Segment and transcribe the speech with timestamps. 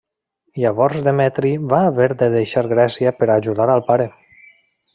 [0.61, 4.09] Llavors Demetri va haver de deixar Grècia per ajudar al pare.